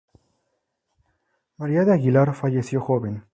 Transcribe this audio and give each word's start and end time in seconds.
María 1.57 1.85
de 1.85 1.93
Aguilar, 1.93 2.33
falleció 2.33 2.81
joven. 2.81 3.23